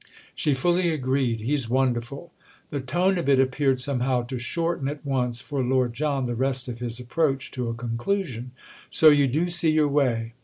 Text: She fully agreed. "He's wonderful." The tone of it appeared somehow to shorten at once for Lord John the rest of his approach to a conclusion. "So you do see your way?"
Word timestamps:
She 0.33 0.55
fully 0.55 0.89
agreed. 0.89 1.41
"He's 1.41 1.69
wonderful." 1.69 2.31
The 2.71 2.79
tone 2.79 3.19
of 3.19 3.29
it 3.29 3.39
appeared 3.39 3.79
somehow 3.79 4.23
to 4.23 4.39
shorten 4.39 4.87
at 4.87 5.05
once 5.05 5.41
for 5.41 5.61
Lord 5.63 5.93
John 5.93 6.25
the 6.25 6.33
rest 6.33 6.67
of 6.67 6.79
his 6.79 6.99
approach 6.99 7.51
to 7.51 7.69
a 7.69 7.75
conclusion. 7.75 8.49
"So 8.89 9.09
you 9.09 9.27
do 9.27 9.47
see 9.47 9.69
your 9.69 9.87
way?" 9.89 10.33